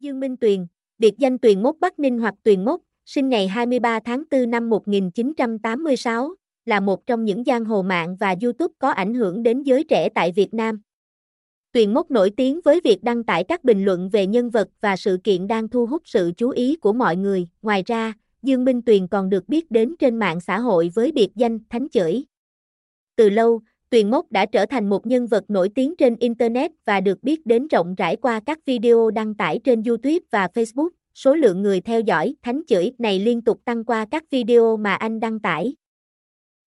Dương 0.00 0.20
Minh 0.20 0.36
Tuyền, 0.36 0.66
biệt 0.98 1.18
danh 1.18 1.38
Tuyền 1.38 1.62
Mốt 1.62 1.74
Bắc 1.80 1.98
Ninh 1.98 2.18
hoặc 2.18 2.34
Tuyền 2.42 2.64
Mốt, 2.64 2.80
sinh 3.06 3.28
ngày 3.28 3.48
23 3.48 4.00
tháng 4.00 4.22
4 4.30 4.50
năm 4.50 4.70
1986, 4.70 6.34
là 6.64 6.80
một 6.80 7.06
trong 7.06 7.24
những 7.24 7.44
giang 7.44 7.64
hồ 7.64 7.82
mạng 7.82 8.16
và 8.20 8.34
YouTube 8.42 8.74
có 8.78 8.90
ảnh 8.90 9.14
hưởng 9.14 9.42
đến 9.42 9.62
giới 9.62 9.84
trẻ 9.84 10.08
tại 10.08 10.32
Việt 10.32 10.54
Nam. 10.54 10.80
Tuyền 11.72 11.94
Mốt 11.94 12.10
nổi 12.10 12.30
tiếng 12.36 12.60
với 12.64 12.80
việc 12.84 13.02
đăng 13.02 13.24
tải 13.24 13.44
các 13.44 13.64
bình 13.64 13.84
luận 13.84 14.08
về 14.08 14.26
nhân 14.26 14.50
vật 14.50 14.68
và 14.80 14.96
sự 14.96 15.18
kiện 15.24 15.46
đang 15.46 15.68
thu 15.68 15.86
hút 15.86 16.02
sự 16.04 16.32
chú 16.36 16.50
ý 16.50 16.76
của 16.76 16.92
mọi 16.92 17.16
người. 17.16 17.48
Ngoài 17.62 17.82
ra, 17.86 18.12
Dương 18.42 18.64
Minh 18.64 18.82
Tuyền 18.82 19.08
còn 19.08 19.30
được 19.30 19.48
biết 19.48 19.70
đến 19.70 19.94
trên 19.98 20.16
mạng 20.16 20.40
xã 20.40 20.58
hội 20.58 20.90
với 20.94 21.12
biệt 21.12 21.30
danh 21.34 21.58
Thánh 21.70 21.88
Chửi. 21.88 22.24
Từ 23.16 23.30
lâu, 23.30 23.60
Tuyền 23.90 24.10
Mốc 24.10 24.32
đã 24.32 24.46
trở 24.46 24.66
thành 24.66 24.88
một 24.88 25.06
nhân 25.06 25.26
vật 25.26 25.44
nổi 25.48 25.68
tiếng 25.74 25.96
trên 25.96 26.16
Internet 26.16 26.70
và 26.84 27.00
được 27.00 27.22
biết 27.22 27.46
đến 27.46 27.66
rộng 27.68 27.94
rãi 27.94 28.16
qua 28.16 28.40
các 28.46 28.58
video 28.66 29.10
đăng 29.10 29.34
tải 29.34 29.60
trên 29.64 29.82
YouTube 29.82 30.18
và 30.30 30.48
Facebook. 30.54 30.88
Số 31.14 31.34
lượng 31.34 31.62
người 31.62 31.80
theo 31.80 32.00
dõi 32.00 32.34
thánh 32.42 32.62
chửi 32.66 32.92
này 32.98 33.18
liên 33.18 33.42
tục 33.42 33.60
tăng 33.64 33.84
qua 33.84 34.06
các 34.10 34.30
video 34.30 34.76
mà 34.76 34.94
anh 34.94 35.20
đăng 35.20 35.40
tải. 35.40 35.74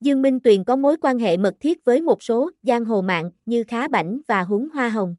Dương 0.00 0.22
Minh 0.22 0.40
Tuyền 0.40 0.64
có 0.64 0.76
mối 0.76 0.96
quan 1.00 1.18
hệ 1.18 1.36
mật 1.36 1.54
thiết 1.60 1.84
với 1.84 2.00
một 2.00 2.22
số 2.22 2.50
giang 2.62 2.84
hồ 2.84 3.02
mạng 3.02 3.30
như 3.46 3.64
Khá 3.68 3.88
Bảnh 3.88 4.20
và 4.28 4.42
Huống 4.42 4.68
Hoa 4.68 4.88
Hồng. 4.88 5.16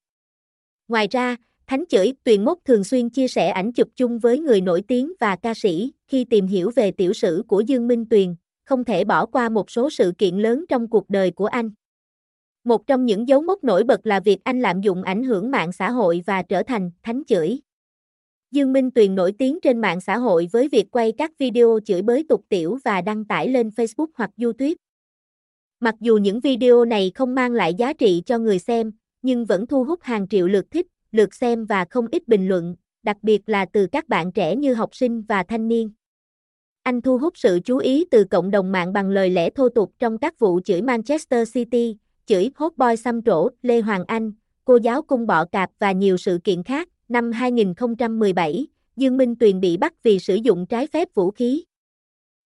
Ngoài 0.88 1.08
ra, 1.12 1.36
Thánh 1.68 1.84
chửi 1.90 2.14
Tuyền 2.24 2.46
Mốc 2.46 2.60
thường 2.66 2.84
xuyên 2.84 3.10
chia 3.10 3.28
sẻ 3.28 3.50
ảnh 3.50 3.74
chụp 3.74 3.88
chung 3.96 4.20
với 4.20 4.40
người 4.40 4.62
nổi 4.62 4.82
tiếng 4.88 5.14
và 5.20 5.36
ca 5.36 5.54
sĩ 5.54 5.94
khi 6.08 6.26
tìm 6.26 6.48
hiểu 6.48 6.72
về 6.76 6.92
tiểu 6.92 7.14
sử 7.14 7.44
của 7.48 7.62
Dương 7.62 7.88
Minh 7.88 8.06
Tuyền, 8.10 8.36
không 8.66 8.84
thể 8.84 9.04
bỏ 9.04 9.26
qua 9.26 9.50
một 9.50 9.72
số 9.72 9.90
sự 9.90 10.14
kiện 10.18 10.38
lớn 10.38 10.66
trong 10.70 10.88
cuộc 10.90 11.10
đời 11.10 11.32
của 11.32 11.46
anh. 11.46 11.70
Một 12.66 12.88
trong 12.88 13.06
những 13.06 13.28
dấu 13.28 13.42
mốc 13.42 13.64
nổi 13.64 13.84
bật 13.84 14.08
là 14.08 14.20
việc 14.20 14.44
anh 14.44 14.60
lạm 14.60 14.82
dụng 14.82 15.04
ảnh 15.04 15.24
hưởng 15.24 15.52
mạng 15.52 15.72
xã 15.72 15.92
hội 15.92 16.24
và 16.26 16.42
trở 16.42 16.64
thành 16.64 16.92
thánh 17.04 17.24
chửi. 17.28 17.60
Dương 18.52 18.74
Minh 18.74 18.92
Tuyền 18.92 19.16
nổi 19.16 19.34
tiếng 19.38 19.60
trên 19.62 19.82
mạng 19.82 20.02
xã 20.02 20.18
hội 20.18 20.48
với 20.52 20.68
việc 20.68 20.92
quay 20.92 21.12
các 21.12 21.32
video 21.38 21.80
chửi 21.86 22.02
bới 22.02 22.26
tục 22.30 22.46
tiểu 22.50 22.78
và 22.86 23.02
đăng 23.02 23.26
tải 23.26 23.48
lên 23.48 23.70
Facebook 23.70 24.08
hoặc 24.16 24.30
YouTube. 24.42 24.74
Mặc 25.80 25.96
dù 26.00 26.18
những 26.18 26.40
video 26.40 26.86
này 26.86 27.12
không 27.16 27.36
mang 27.36 27.52
lại 27.52 27.74
giá 27.74 27.94
trị 27.94 28.24
cho 28.26 28.38
người 28.38 28.60
xem, 28.60 28.92
nhưng 29.22 29.46
vẫn 29.46 29.68
thu 29.68 29.84
hút 29.84 30.00
hàng 30.04 30.28
triệu 30.28 30.48
lượt 30.48 30.66
thích, 30.72 30.88
lượt 31.12 31.34
xem 31.34 31.66
và 31.66 31.86
không 31.90 32.06
ít 32.12 32.28
bình 32.28 32.48
luận, 32.48 32.76
đặc 33.04 33.18
biệt 33.22 33.50
là 33.50 33.66
từ 33.66 33.88
các 33.88 34.10
bạn 34.10 34.32
trẻ 34.32 34.56
như 34.56 34.74
học 34.74 34.96
sinh 34.96 35.22
và 35.22 35.44
thanh 35.44 35.68
niên. 35.68 35.92
Anh 36.84 37.02
thu 37.02 37.18
hút 37.18 37.38
sự 37.38 37.60
chú 37.66 37.78
ý 37.78 38.06
từ 38.12 38.24
cộng 38.24 38.52
đồng 38.52 38.72
mạng 38.72 38.94
bằng 38.94 39.10
lời 39.10 39.30
lẽ 39.30 39.50
thô 39.50 39.70
tục 39.70 39.94
trong 40.00 40.18
các 40.18 40.40
vụ 40.40 40.60
chửi 40.66 40.82
Manchester 40.82 41.54
City, 41.54 41.98
chửi 42.26 42.52
hốt 42.56 42.74
boy 42.78 42.96
xăm 42.96 43.22
trổ, 43.22 43.50
Lê 43.62 43.82
Hoàng 43.82 44.04
Anh, 44.08 44.32
cô 44.66 44.78
giáo 44.78 45.02
cung 45.02 45.28
bọ 45.28 45.46
cạp 45.46 45.72
và 45.80 45.92
nhiều 45.92 46.18
sự 46.18 46.40
kiện 46.44 46.64
khác. 46.64 46.90
Năm 47.10 47.32
2017, 47.32 48.68
Dương 48.96 49.18
Minh 49.18 49.36
Tuyền 49.36 49.60
bị 49.60 49.78
bắt 49.78 49.94
vì 50.04 50.20
sử 50.20 50.36
dụng 50.36 50.66
trái 50.66 50.88
phép 50.88 51.08
vũ 51.14 51.32
khí. 51.32 51.64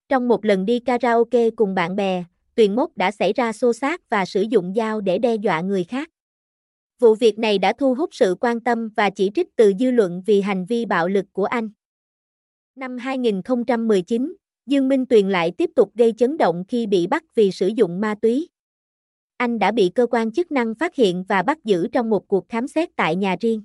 Trong 0.10 0.28
một 0.28 0.46
lần 0.46 0.66
đi 0.66 0.80
karaoke 0.80 1.50
cùng 1.50 1.76
bạn 1.76 1.96
bè, 1.96 2.24
Tuyền 2.56 2.76
Mốc 2.76 2.98
đã 2.98 3.12
xảy 3.12 3.34
ra 3.34 3.54
xô 3.54 3.74
xát 3.74 4.10
và 4.10 4.26
sử 4.26 4.42
dụng 4.42 4.74
dao 4.76 5.02
để 5.02 5.18
đe 5.18 5.36
dọa 5.36 5.62
người 5.62 5.84
khác. 5.84 6.10
Vụ 7.00 7.16
việc 7.16 7.40
này 7.40 7.58
đã 7.58 7.74
thu 7.74 7.96
hút 7.96 8.10
sự 8.14 8.36
quan 8.42 8.60
tâm 8.60 8.90
và 8.96 9.10
chỉ 9.10 9.32
trích 9.36 9.56
từ 9.56 9.74
dư 9.80 9.92
luận 9.92 10.24
vì 10.26 10.42
hành 10.42 10.66
vi 10.66 10.86
bạo 10.86 11.08
lực 11.08 11.26
của 11.34 11.46
anh. 11.46 11.70
Năm 12.76 12.98
2019, 12.98 14.34
Dương 14.66 14.88
Minh 14.88 15.06
Tuyền 15.06 15.30
lại 15.30 15.52
tiếp 15.58 15.70
tục 15.76 15.92
gây 15.96 16.14
chấn 16.18 16.38
động 16.38 16.64
khi 16.68 16.88
bị 16.88 17.08
bắt 17.08 17.24
vì 17.36 17.52
sử 17.52 17.68
dụng 17.68 18.02
ma 18.02 18.16
túy. 18.22 18.50
Anh 19.40 19.60
đã 19.60 19.72
bị 19.72 19.92
cơ 19.96 20.08
quan 20.12 20.32
chức 20.32 20.52
năng 20.52 20.76
phát 20.76 20.96
hiện 20.96 21.24
và 21.28 21.42
bắt 21.42 21.64
giữ 21.64 21.88
trong 21.88 22.10
một 22.10 22.28
cuộc 22.28 22.50
khám 22.50 22.68
xét 22.68 22.90
tại 22.96 23.16
nhà 23.16 23.36
riêng. 23.40 23.62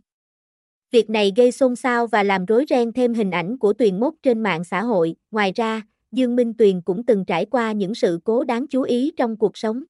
Việc 0.91 1.11
này 1.11 1.33
gây 1.37 1.53
xôn 1.53 1.77
xao 1.77 2.07
và 2.07 2.23
làm 2.23 2.45
rối 2.47 2.65
ren 2.69 2.93
thêm 2.93 3.15
hình 3.15 3.31
ảnh 3.31 3.59
của 3.59 3.73
Tuyền 3.73 4.01
Mốc 4.01 4.15
trên 4.23 4.43
mạng 4.43 4.65
xã 4.65 4.83
hội. 4.83 5.15
Ngoài 5.31 5.53
ra, 5.55 5.83
Dương 6.13 6.37
Minh 6.37 6.55
Tuyền 6.55 6.81
cũng 6.81 7.07
từng 7.07 7.25
trải 7.25 7.45
qua 7.45 7.73
những 7.73 7.95
sự 7.95 8.19
cố 8.25 8.45
đáng 8.45 8.67
chú 8.67 8.83
ý 8.83 9.13
trong 9.17 9.37
cuộc 9.37 9.57
sống. 9.57 9.85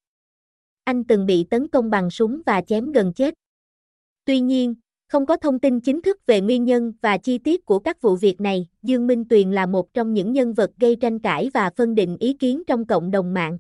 Anh 0.85 1.05
từng 1.05 1.27
bị 1.27 1.45
tấn 1.51 1.69
công 1.69 1.91
bằng 1.91 2.11
súng 2.11 2.43
và 2.47 2.61
chém 2.61 2.93
gần 2.93 3.13
chết. 3.13 3.35
Tuy 4.25 4.41
nhiên, 4.41 4.75
không 5.09 5.27
có 5.27 5.37
thông 5.37 5.59
tin 5.59 5.81
chính 5.81 6.03
thức 6.03 6.27
về 6.27 6.41
nguyên 6.41 6.65
nhân 6.65 6.93
và 7.03 7.19
chi 7.19 7.39
tiết 7.39 7.65
của 7.65 7.79
các 7.79 8.03
vụ 8.03 8.17
việc 8.17 8.41
này, 8.41 8.67
Dương 8.83 9.07
Minh 9.07 9.25
Tuyền 9.29 9.51
là 9.51 9.67
một 9.67 9.95
trong 9.95 10.15
những 10.15 10.33
nhân 10.33 10.53
vật 10.53 10.71
gây 10.81 10.97
tranh 10.97 11.19
cãi 11.19 11.51
và 11.55 11.71
phân 11.77 11.95
định 11.95 12.17
ý 12.21 12.33
kiến 12.33 12.63
trong 12.67 12.87
cộng 12.87 13.11
đồng 13.11 13.35
mạng. 13.35 13.59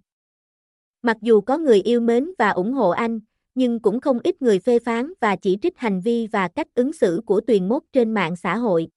Mặc 1.04 1.16
dù 1.22 1.40
có 1.40 1.58
người 1.58 1.80
yêu 1.80 2.00
mến 2.00 2.30
và 2.38 2.50
ủng 2.50 2.72
hộ 2.72 2.90
anh, 2.90 3.20
nhưng 3.54 3.80
cũng 3.80 4.00
không 4.00 4.18
ít 4.24 4.42
người 4.42 4.58
phê 4.58 4.78
phán 4.78 5.12
và 5.20 5.36
chỉ 5.36 5.58
trích 5.62 5.78
hành 5.78 6.00
vi 6.00 6.26
và 6.26 6.48
cách 6.48 6.66
ứng 6.74 6.92
xử 6.92 7.20
của 7.26 7.40
Tuyền 7.40 7.68
Mốt 7.68 7.82
trên 7.92 8.14
mạng 8.14 8.36
xã 8.36 8.56
hội. 8.56 8.88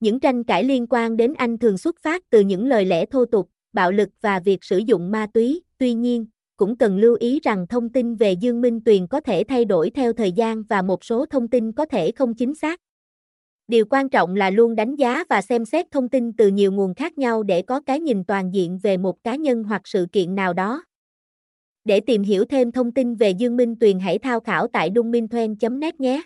Những 0.00 0.20
tranh 0.20 0.44
cãi 0.44 0.64
liên 0.64 0.86
quan 0.90 1.16
đến 1.16 1.34
anh 1.34 1.58
thường 1.58 1.78
xuất 1.78 1.96
phát 2.02 2.22
từ 2.30 2.40
những 2.40 2.66
lời 2.66 2.84
lẽ 2.84 3.06
thô 3.06 3.24
tục, 3.24 3.48
bạo 3.72 3.92
lực 3.92 4.08
và 4.20 4.40
việc 4.40 4.64
sử 4.64 4.78
dụng 4.78 5.10
ma 5.10 5.26
túy, 5.34 5.62
tuy 5.78 5.94
nhiên, 5.94 6.26
cũng 6.56 6.76
cần 6.76 6.98
lưu 6.98 7.16
ý 7.20 7.40
rằng 7.40 7.66
thông 7.66 7.88
tin 7.88 8.14
về 8.14 8.32
Dương 8.32 8.60
Minh 8.60 8.80
Tuyền 8.84 9.06
có 9.06 9.20
thể 9.20 9.44
thay 9.48 9.64
đổi 9.64 9.90
theo 9.90 10.12
thời 10.12 10.32
gian 10.32 10.62
và 10.62 10.82
một 10.82 11.04
số 11.04 11.26
thông 11.26 11.48
tin 11.48 11.72
có 11.72 11.86
thể 11.86 12.12
không 12.12 12.34
chính 12.34 12.54
xác. 12.54 12.80
Điều 13.68 13.84
quan 13.90 14.08
trọng 14.08 14.36
là 14.36 14.50
luôn 14.50 14.74
đánh 14.74 14.96
giá 14.96 15.24
và 15.28 15.42
xem 15.42 15.64
xét 15.64 15.90
thông 15.90 16.08
tin 16.08 16.32
từ 16.32 16.48
nhiều 16.48 16.72
nguồn 16.72 16.94
khác 16.94 17.18
nhau 17.18 17.42
để 17.42 17.62
có 17.62 17.80
cái 17.80 18.00
nhìn 18.00 18.24
toàn 18.24 18.54
diện 18.54 18.78
về 18.82 18.96
một 18.96 19.24
cá 19.24 19.36
nhân 19.36 19.64
hoặc 19.64 19.82
sự 19.84 20.06
kiện 20.12 20.34
nào 20.34 20.52
đó. 20.52 20.85
Để 21.86 22.00
tìm 22.00 22.22
hiểu 22.22 22.44
thêm 22.44 22.72
thông 22.72 22.92
tin 22.92 23.14
về 23.14 23.30
Dương 23.30 23.56
Minh 23.56 23.76
Tuyền 23.76 23.98
hãy 23.98 24.18
tham 24.18 24.40
khảo 24.44 24.66
tại 24.66 24.90
đunminhthoen.net 24.90 26.00
nhé. 26.00 26.22